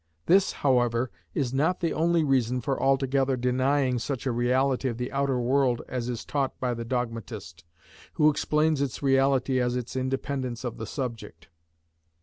This, 0.25 0.51
however, 0.65 1.11
is 1.35 1.53
not 1.53 1.79
the 1.79 1.93
only 1.93 2.23
reason 2.23 2.59
for 2.59 2.81
altogether 2.81 3.37
denying 3.37 3.99
such 3.99 4.25
a 4.25 4.31
reality 4.31 4.89
of 4.89 4.97
the 4.97 5.11
outer 5.11 5.39
world 5.39 5.83
as 5.87 6.09
is 6.09 6.25
taught 6.25 6.59
by 6.59 6.73
the 6.73 6.83
dogmatist, 6.83 7.63
who 8.13 8.27
explains 8.27 8.81
its 8.81 9.03
reality 9.03 9.59
as 9.59 9.75
its 9.75 9.95
independence 9.95 10.63
of 10.63 10.77
the 10.77 10.87
subject. 10.87 11.49